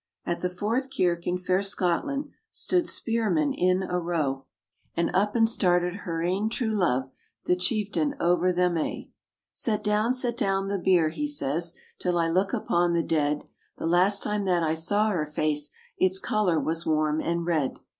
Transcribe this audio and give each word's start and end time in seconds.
At 0.25 0.41
the 0.41 0.49
fourth 0.49 0.87
kirk 0.89 1.27
in 1.27 1.37
fair 1.37 1.61
Scotland 1.61 2.31
Stood 2.49 2.87
spearmen 2.89 3.53
in 3.53 3.83
a 3.83 3.99
row; 3.99 3.99
RAINBOW 3.99 4.31
GOLD 4.31 4.45
And 4.97 5.15
up 5.15 5.35
and 5.35 5.47
started 5.47 5.95
her 5.95 6.23
ain 6.23 6.49
true 6.49 6.73
love, 6.75 7.11
The 7.45 7.55
chieftain 7.55 8.15
over 8.19 8.51
them 8.51 8.79
a'. 8.79 9.11
"Set 9.53 9.83
down, 9.83 10.13
set 10.15 10.35
down 10.37 10.69
the 10.69 10.79
bier," 10.79 11.09
he 11.09 11.27
says, 11.27 11.75
'Till 11.99 12.17
I 12.17 12.29
look 12.31 12.51
upon 12.51 12.93
the 12.93 13.03
dead; 13.03 13.45
The 13.77 13.85
last 13.85 14.23
time 14.23 14.45
that 14.45 14.63
I 14.63 14.73
saw 14.73 15.09
her 15.09 15.23
face, 15.27 15.69
Its 15.99 16.17
color 16.17 16.59
was 16.59 16.83
warm 16.83 17.19
and 17.21 17.45
red." 17.45 17.79